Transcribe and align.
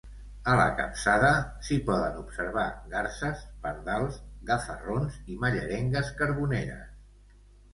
A 0.51 0.53
la 0.59 0.63
capçada, 0.77 1.29
s'hi 1.67 1.75
poden 1.89 2.17
observar 2.21 2.65
garses, 2.95 3.45
pardals, 3.67 4.19
gafarrons 4.51 5.21
i 5.35 5.39
mallerengues 5.45 6.11
carboneres. 6.23 7.39